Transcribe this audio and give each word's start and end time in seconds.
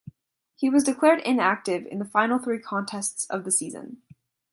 He 0.55 0.67
was 0.67 0.83
declared 0.83 1.19
inactive 1.19 1.85
in 1.85 1.99
the 1.99 2.05
final 2.05 2.39
three 2.39 2.57
contests 2.57 3.25
of 3.27 3.43
the 3.43 3.51
season. 3.51 4.01